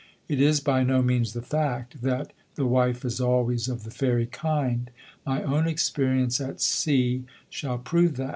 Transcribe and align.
It 0.27 0.41
is 0.41 0.61
by 0.61 0.81
no 0.83 1.03
means 1.03 1.33
the 1.33 1.43
fact 1.43 2.01
that 2.01 2.33
the 2.55 2.65
wife 2.65 3.05
is 3.05 3.21
always 3.21 3.67
of 3.67 3.83
the 3.83 3.91
fairy 3.91 4.25
kind. 4.25 4.89
My 5.27 5.43
own 5.43 5.67
experience 5.67 6.41
at 6.41 6.59
C 6.59 7.25
shall 7.51 7.77
prove 7.77 8.15
that. 8.17 8.29